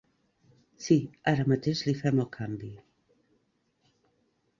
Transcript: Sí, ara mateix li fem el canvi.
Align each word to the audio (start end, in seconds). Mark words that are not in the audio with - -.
Sí, 0.85 0.95
ara 1.31 1.45
mateix 1.51 1.83
li 1.89 1.93
fem 1.99 2.21
el 2.23 2.29
canvi. 2.37 2.71